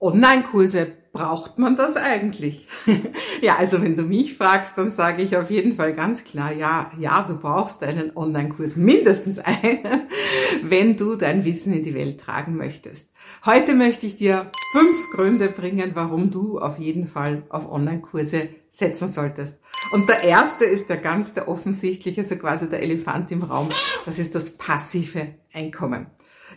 [0.00, 2.68] Online-Kurse, braucht man das eigentlich?
[3.40, 6.92] ja, also wenn du mich fragst, dann sage ich auf jeden Fall ganz klar, ja,
[6.98, 10.08] ja, du brauchst einen Online-Kurs, mindestens einen,
[10.62, 13.12] wenn du dein Wissen in die Welt tragen möchtest.
[13.44, 19.12] Heute möchte ich dir fünf Gründe bringen, warum du auf jeden Fall auf Online-Kurse setzen
[19.12, 19.60] solltest.
[19.92, 23.68] Und der erste ist der ganz der offensichtliche, also quasi der Elefant im Raum.
[24.04, 26.06] Das ist das passive Einkommen.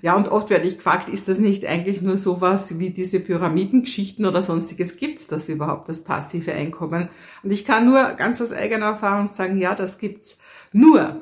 [0.01, 4.25] Ja, und oft werde ich gefragt, ist das nicht eigentlich nur sowas wie diese Pyramidengeschichten
[4.25, 4.97] oder sonstiges?
[4.97, 7.09] Gibt's das überhaupt, das passive Einkommen?
[7.43, 10.39] Und ich kann nur ganz aus eigener Erfahrung sagen, ja, das gibt's.
[10.73, 11.21] Nur,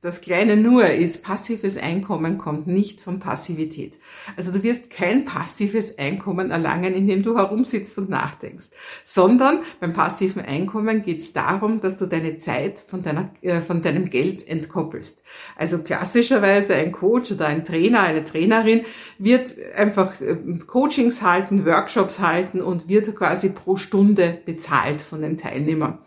[0.00, 3.94] das kleine Nur ist, passives Einkommen kommt nicht von Passivität.
[4.36, 8.68] Also du wirst kein passives Einkommen erlangen, indem du herumsitzt und nachdenkst,
[9.04, 13.82] sondern beim passiven Einkommen geht es darum, dass du deine Zeit von, deiner, äh, von
[13.82, 15.20] deinem Geld entkoppelst.
[15.56, 18.84] Also klassischerweise ein Coach oder ein Trainer, eine Trainerin
[19.18, 25.36] wird einfach äh, Coachings halten, Workshops halten und wird quasi pro Stunde bezahlt von den
[25.36, 25.98] Teilnehmern.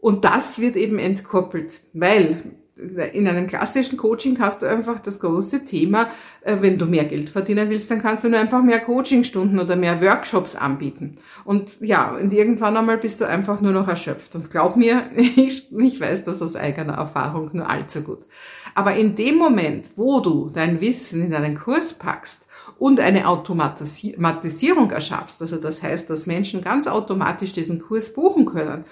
[0.00, 5.64] Und das wird eben entkoppelt, weil in einem klassischen Coaching hast du einfach das große
[5.64, 6.10] Thema,
[6.42, 9.76] äh, wenn du mehr Geld verdienen willst, dann kannst du nur einfach mehr Coachingstunden oder
[9.76, 11.16] mehr Workshops anbieten.
[11.44, 14.34] Und ja, und irgendwann einmal bist du einfach nur noch erschöpft.
[14.34, 18.26] Und glaub mir, ich, ich weiß das aus eigener Erfahrung nur allzu gut.
[18.74, 22.46] Aber in dem Moment, wo du dein Wissen in einen Kurs packst,
[22.78, 25.40] und eine Automatisierung erschaffst.
[25.40, 28.84] Also das heißt, dass Menschen ganz automatisch diesen Kurs buchen können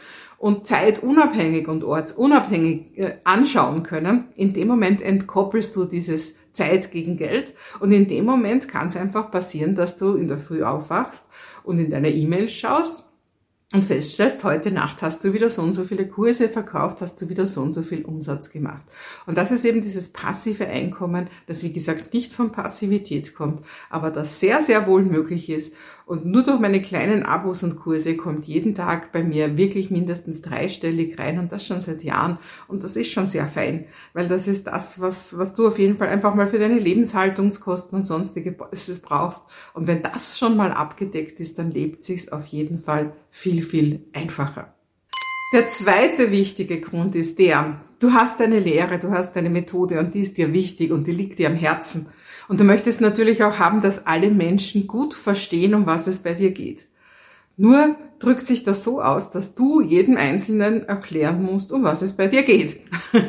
[0.44, 4.26] und zeitunabhängig und ortsunabhängig äh, anschauen können.
[4.36, 8.96] In dem Moment entkoppelst du dieses Zeit gegen Geld und in dem Moment kann es
[8.98, 11.24] einfach passieren, dass du in der Früh aufwachst
[11.62, 13.06] und in deine E-Mails schaust
[13.72, 17.30] und feststellst, heute Nacht hast du wieder so und so viele Kurse verkauft, hast du
[17.30, 18.84] wieder so und so viel Umsatz gemacht.
[19.24, 24.10] Und das ist eben dieses passive Einkommen, das wie gesagt nicht von Passivität kommt, aber
[24.10, 25.74] das sehr, sehr wohl möglich ist
[26.06, 30.42] und nur durch meine kleinen Abos und Kurse kommt jeden Tag bei mir wirklich mindestens
[30.42, 32.38] dreistellig rein und das schon seit Jahren.
[32.68, 35.96] Und das ist schon sehr fein, weil das ist das, was, was du auf jeden
[35.96, 39.46] Fall einfach mal für deine Lebenshaltungskosten und sonstige brauchst.
[39.72, 44.04] Und wenn das schon mal abgedeckt ist, dann lebt sich's auf jeden Fall viel, viel
[44.12, 44.74] einfacher.
[45.54, 50.12] Der zweite wichtige Grund ist der, du hast deine Lehre, du hast deine Methode und
[50.12, 52.08] die ist dir wichtig und die liegt dir am Herzen.
[52.48, 56.34] Und du möchtest natürlich auch haben, dass alle Menschen gut verstehen, um was es bei
[56.34, 56.86] dir geht.
[57.56, 62.12] Nur drückt sich das so aus, dass du jedem Einzelnen erklären musst, um was es
[62.12, 62.80] bei dir geht.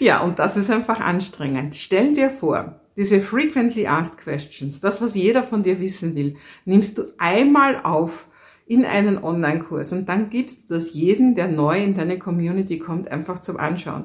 [0.00, 1.76] ja, und das ist einfach anstrengend.
[1.76, 6.98] Stell dir vor, diese frequently asked questions, das, was jeder von dir wissen will, nimmst
[6.98, 8.26] du einmal auf
[8.66, 13.10] in einen Online-Kurs und dann gibst du das jeden, der neu in deine Community kommt,
[13.10, 14.04] einfach zum Anschauen.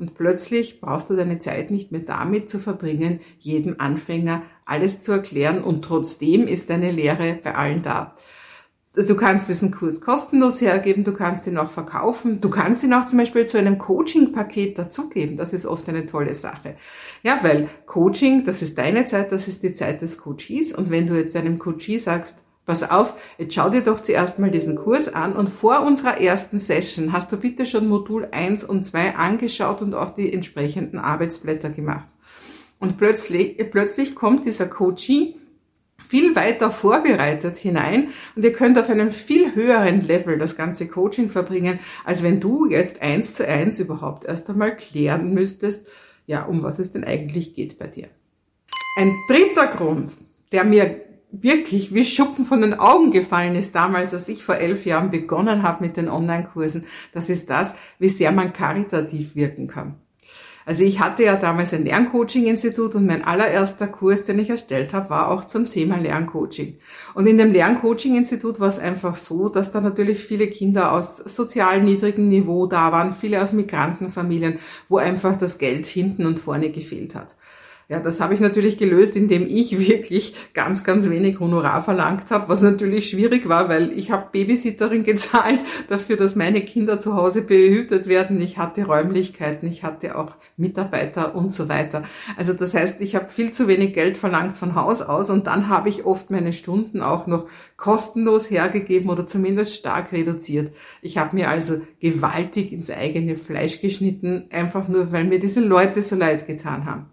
[0.00, 5.12] Und plötzlich brauchst du deine Zeit nicht mehr damit zu verbringen, jedem Anfänger alles zu
[5.12, 8.16] erklären und trotzdem ist deine Lehre bei allen da.
[8.94, 13.06] Du kannst diesen Kurs kostenlos hergeben, du kannst ihn auch verkaufen, du kannst ihn auch
[13.06, 15.36] zum Beispiel zu einem Coaching-Paket dazugeben.
[15.36, 16.76] Das ist oft eine tolle Sache.
[17.22, 20.72] Ja, weil Coaching, das ist deine Zeit, das ist die Zeit des Coaches.
[20.72, 22.38] Und wenn du jetzt deinem Coachie sagst,
[22.70, 26.60] Pass auf, jetzt schau dir doch zuerst mal diesen Kurs an und vor unserer ersten
[26.60, 31.70] Session hast du bitte schon Modul 1 und 2 angeschaut und auch die entsprechenden Arbeitsblätter
[31.70, 32.08] gemacht.
[32.78, 35.34] Und plötzlich, plötzlich kommt dieser Coaching
[36.08, 41.28] viel weiter vorbereitet hinein und ihr könnt auf einem viel höheren Level das ganze Coaching
[41.28, 45.88] verbringen, als wenn du jetzt eins zu eins überhaupt erst einmal klären müsstest,
[46.28, 48.06] ja, um was es denn eigentlich geht bei dir.
[48.96, 50.12] Ein dritter Grund,
[50.52, 54.84] der mir wirklich wie Schuppen von den Augen gefallen ist damals, als ich vor elf
[54.86, 56.84] Jahren begonnen habe mit den Online-Kursen.
[57.12, 59.96] Das ist das, wie sehr man karitativ wirken kann.
[60.66, 65.10] Also ich hatte ja damals ein Lerncoaching-Institut und mein allererster Kurs, den ich erstellt habe,
[65.10, 66.76] war auch zum Thema Lerncoaching.
[67.14, 71.82] Und in dem Lerncoaching-Institut war es einfach so, dass da natürlich viele Kinder aus sozial
[71.82, 74.58] niedrigem Niveau da waren, viele aus Migrantenfamilien,
[74.88, 77.34] wo einfach das Geld hinten und vorne gefehlt hat.
[77.90, 82.48] Ja, das habe ich natürlich gelöst, indem ich wirklich ganz, ganz wenig Honorar verlangt habe,
[82.48, 85.58] was natürlich schwierig war, weil ich habe Babysitterin gezahlt
[85.88, 88.40] dafür, dass meine Kinder zu Hause behütet werden.
[88.40, 92.04] Ich hatte Räumlichkeiten, ich hatte auch Mitarbeiter und so weiter.
[92.36, 95.68] Also das heißt, ich habe viel zu wenig Geld verlangt von Haus aus und dann
[95.68, 100.72] habe ich oft meine Stunden auch noch kostenlos hergegeben oder zumindest stark reduziert.
[101.02, 106.02] Ich habe mir also gewaltig ins eigene Fleisch geschnitten, einfach nur, weil mir diese Leute
[106.02, 107.06] so leid getan haben.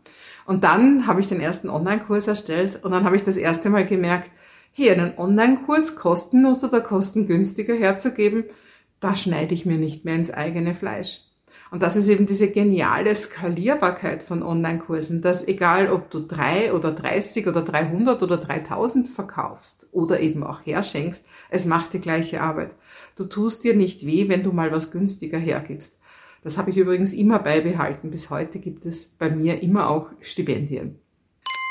[0.48, 3.86] Und dann habe ich den ersten Online-Kurs erstellt und dann habe ich das erste Mal
[3.86, 4.32] gemerkt,
[4.72, 8.46] hey, einen Online-Kurs kostenlos oder kostengünstiger herzugeben,
[9.02, 11.20] da schneide ich mir nicht mehr ins eigene Fleisch.
[11.70, 16.94] Und das ist eben diese geniale Skalierbarkeit von Online-Kursen, dass egal ob du drei oder
[16.94, 22.72] 30 oder 300 oder 3000 verkaufst oder eben auch herschenkst, es macht die gleiche Arbeit.
[23.18, 25.97] Du tust dir nicht weh, wenn du mal was günstiger hergibst.
[26.44, 28.12] Das habe ich übrigens immer beibehalten.
[28.12, 31.00] Bis heute gibt es bei mir immer auch Stipendien.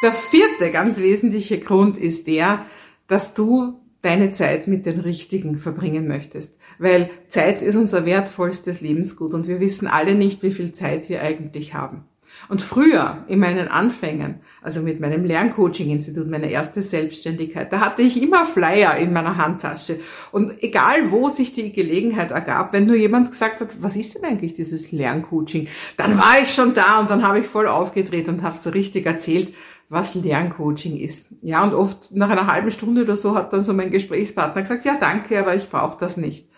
[0.03, 2.67] Der vierte ganz wesentliche Grund ist der,
[3.09, 6.57] dass du deine Zeit mit den Richtigen verbringen möchtest.
[6.79, 11.23] Weil Zeit ist unser wertvollstes Lebensgut und wir wissen alle nicht, wie viel Zeit wir
[11.23, 12.05] eigentlich haben.
[12.49, 18.21] Und früher, in meinen Anfängen, also mit meinem Lerncoaching-Institut, meine erste Selbstständigkeit, da hatte ich
[18.21, 20.00] immer Flyer in meiner Handtasche.
[20.33, 24.25] Und egal, wo sich die Gelegenheit ergab, wenn nur jemand gesagt hat, was ist denn
[24.25, 28.43] eigentlich dieses Lerncoaching, dann war ich schon da und dann habe ich voll aufgedreht und
[28.43, 29.53] habe so richtig erzählt,
[29.88, 31.27] was Lerncoaching ist.
[31.43, 34.85] Ja, und oft nach einer halben Stunde oder so hat dann so mein Gesprächspartner gesagt,
[34.85, 36.49] ja, danke, aber ich brauche das nicht.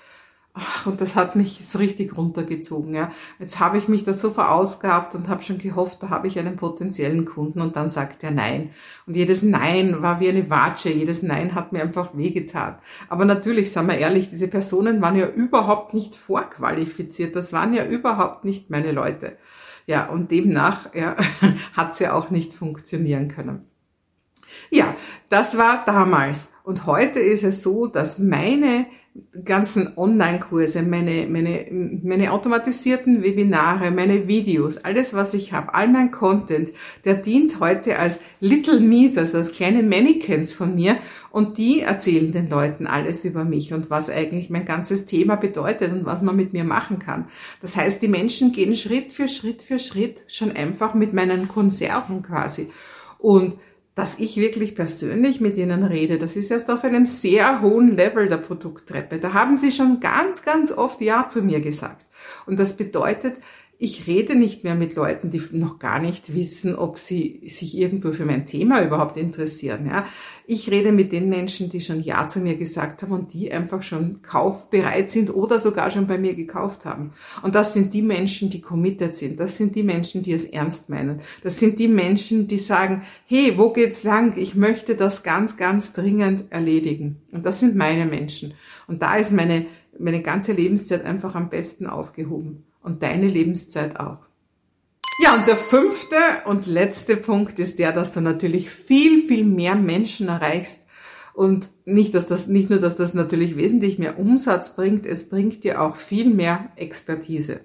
[0.84, 2.94] Und das hat mich so richtig runtergezogen.
[2.94, 3.12] Ja.
[3.38, 6.56] Jetzt habe ich mich da so verausgabt und habe schon gehofft, da habe ich einen
[6.56, 8.70] potenziellen Kunden und dann sagt er Nein.
[9.06, 12.78] Und jedes Nein war wie eine Watsche, jedes Nein hat mir einfach wehgetan.
[13.08, 17.84] Aber natürlich, sagen wir ehrlich, diese Personen waren ja überhaupt nicht vorqualifiziert, das waren ja
[17.84, 19.36] überhaupt nicht meine Leute.
[19.86, 21.16] Ja, und demnach ja,
[21.72, 23.64] hat es ja auch nicht funktionieren können.
[24.70, 24.94] Ja,
[25.28, 26.52] das war damals.
[26.68, 28.84] Und heute ist es so, dass meine
[29.42, 36.10] ganzen Online-Kurse, meine, meine, meine automatisierten Webinare, meine Videos, alles was ich habe, all mein
[36.10, 36.68] Content,
[37.06, 40.98] der dient heute als Little Me's, also als kleine Mannequins von mir
[41.30, 45.90] und die erzählen den Leuten alles über mich und was eigentlich mein ganzes Thema bedeutet
[45.90, 47.28] und was man mit mir machen kann.
[47.62, 52.22] Das heißt, die Menschen gehen Schritt für Schritt für Schritt schon einfach mit meinen Konserven
[52.22, 52.68] quasi
[53.16, 53.56] und
[53.98, 58.28] dass ich wirklich persönlich mit ihnen rede, das ist erst auf einem sehr hohen Level
[58.28, 59.18] der Produkttreppe.
[59.18, 62.06] Da haben sie schon ganz, ganz oft Ja zu mir gesagt.
[62.46, 63.38] Und das bedeutet,
[63.80, 68.10] ich rede nicht mehr mit Leuten, die noch gar nicht wissen, ob sie sich irgendwo
[68.10, 69.86] für mein Thema überhaupt interessieren.
[69.86, 70.06] Ja.
[70.48, 73.84] Ich rede mit den Menschen, die schon Ja zu mir gesagt haben und die einfach
[73.84, 77.12] schon kaufbereit sind oder sogar schon bei mir gekauft haben.
[77.42, 79.38] Und das sind die Menschen, die committed sind.
[79.38, 81.20] Das sind die Menschen, die es ernst meinen.
[81.44, 84.36] Das sind die Menschen, die sagen, hey, wo geht's lang?
[84.36, 87.22] Ich möchte das ganz, ganz dringend erledigen.
[87.30, 88.54] Und das sind meine Menschen.
[88.88, 89.66] Und da ist meine,
[89.96, 94.18] meine ganze Lebenszeit einfach am besten aufgehoben und deine Lebenszeit auch.
[95.22, 99.74] Ja, und der fünfte und letzte Punkt ist der, dass du natürlich viel, viel mehr
[99.74, 100.80] Menschen erreichst
[101.34, 105.64] und nicht, dass das, nicht nur, dass das natürlich wesentlich mehr Umsatz bringt, es bringt
[105.64, 107.60] dir auch viel mehr Expertise.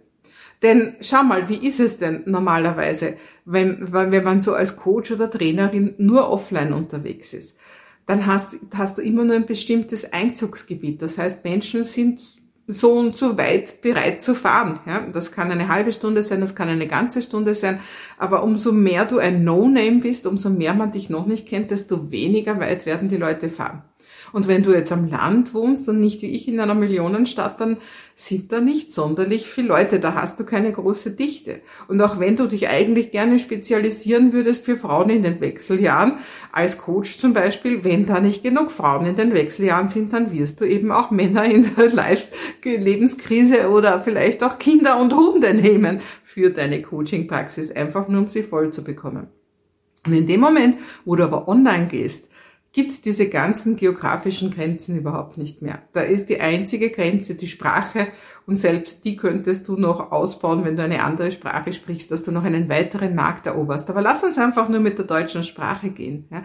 [0.61, 5.29] Denn schau mal, wie ist es denn normalerweise, wenn, wenn man so als Coach oder
[5.29, 7.59] Trainerin nur offline unterwegs ist?
[8.05, 11.01] Dann hast, hast du immer nur ein bestimmtes Einzugsgebiet.
[11.01, 12.21] Das heißt, Menschen sind
[12.67, 14.79] so und so weit bereit zu fahren.
[14.85, 17.79] Ja, das kann eine halbe Stunde sein, das kann eine ganze Stunde sein.
[18.17, 22.11] Aber umso mehr du ein No-Name bist, umso mehr man dich noch nicht kennt, desto
[22.11, 23.83] weniger weit werden die Leute fahren.
[24.33, 27.77] Und wenn du jetzt am Land wohnst und nicht wie ich in einer Millionenstadt, dann
[28.15, 29.99] sind da nicht sonderlich viele Leute.
[29.99, 31.61] Da hast du keine große Dichte.
[31.87, 36.13] Und auch wenn du dich eigentlich gerne spezialisieren würdest für Frauen in den Wechseljahren,
[36.51, 40.59] als Coach zum Beispiel, wenn da nicht genug Frauen in den Wechseljahren sind, dann wirst
[40.61, 46.49] du eben auch Männer in der Life-Lebenskrise oder vielleicht auch Kinder und Hunde nehmen für
[46.49, 49.27] deine Coaching-Praxis, einfach nur um sie voll zu bekommen.
[50.07, 52.29] Und in dem Moment, wo du aber online gehst,
[52.73, 55.83] gibt es diese ganzen geografischen Grenzen überhaupt nicht mehr.
[55.93, 58.07] Da ist die einzige Grenze die Sprache
[58.47, 62.31] und selbst die könntest du noch ausbauen, wenn du eine andere Sprache sprichst, dass du
[62.31, 63.91] noch einen weiteren Markt eroberst.
[63.91, 66.27] Aber lass uns einfach nur mit der deutschen Sprache gehen.
[66.31, 66.43] Ja.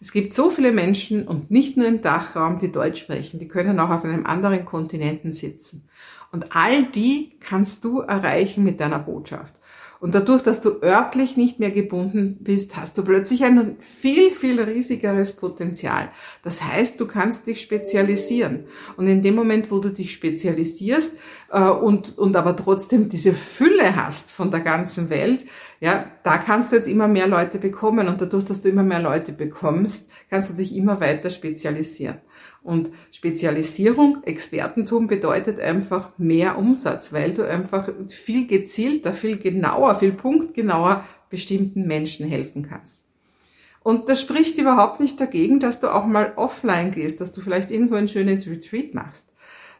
[0.00, 3.78] Es gibt so viele Menschen und nicht nur im Dachraum, die Deutsch sprechen, die können
[3.78, 5.88] auch auf einem anderen Kontinenten sitzen.
[6.32, 9.54] Und all die kannst du erreichen mit deiner Botschaft.
[10.00, 14.60] Und dadurch, dass du örtlich nicht mehr gebunden bist, hast du plötzlich ein viel, viel
[14.60, 16.10] riesigeres Potenzial.
[16.42, 18.66] Das heißt, du kannst dich spezialisieren.
[18.96, 21.16] Und in dem Moment, wo du dich spezialisierst
[21.50, 25.44] äh, und, und aber trotzdem diese Fülle hast von der ganzen Welt,
[25.80, 28.08] ja, da kannst du jetzt immer mehr Leute bekommen.
[28.08, 32.18] Und dadurch, dass du immer mehr Leute bekommst, kannst du dich immer weiter spezialisieren.
[32.62, 40.12] Und Spezialisierung, Expertentum bedeutet einfach mehr Umsatz, weil du einfach viel gezielter, viel genauer, viel
[40.12, 43.04] punktgenauer bestimmten Menschen helfen kannst.
[43.84, 47.70] Und das spricht überhaupt nicht dagegen, dass du auch mal offline gehst, dass du vielleicht
[47.70, 49.24] irgendwo ein schönes Retreat machst.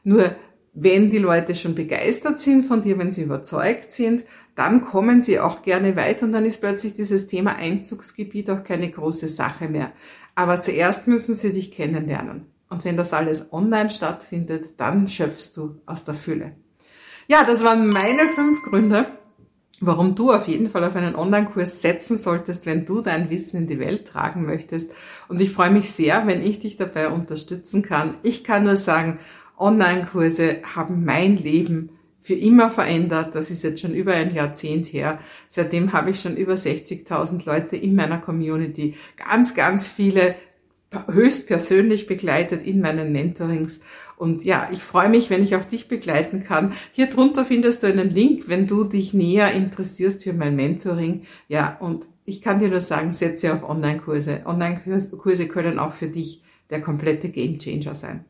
[0.04, 0.36] Nur
[0.78, 5.40] wenn die Leute schon begeistert sind von dir, wenn sie überzeugt sind, dann kommen sie
[5.40, 9.92] auch gerne weiter und dann ist plötzlich dieses Thema Einzugsgebiet auch keine große Sache mehr.
[10.34, 12.46] Aber zuerst müssen sie dich kennenlernen.
[12.68, 16.52] Und wenn das alles online stattfindet, dann schöpfst du aus der Fülle.
[17.26, 19.06] Ja, das waren meine fünf Gründe,
[19.80, 23.66] warum du auf jeden Fall auf einen Online-Kurs setzen solltest, wenn du dein Wissen in
[23.66, 24.90] die Welt tragen möchtest.
[25.28, 28.14] Und ich freue mich sehr, wenn ich dich dabei unterstützen kann.
[28.22, 29.20] Ich kann nur sagen,
[29.58, 31.90] Online-Kurse haben mein Leben
[32.22, 33.34] für immer verändert.
[33.34, 35.20] Das ist jetzt schon über ein Jahrzehnt her.
[35.48, 40.34] Seitdem habe ich schon über 60.000 Leute in meiner Community, ganz, ganz viele
[41.08, 43.80] höchst persönlich begleitet in meinen Mentorings.
[44.16, 46.72] Und ja, ich freue mich, wenn ich auch dich begleiten kann.
[46.92, 51.22] Hier drunter findest du einen Link, wenn du dich näher interessierst für mein Mentoring.
[51.48, 54.42] Ja, und ich kann dir nur sagen, setze auf Online-Kurse.
[54.46, 58.24] Online-Kurse können auch für dich der komplette Gamechanger sein.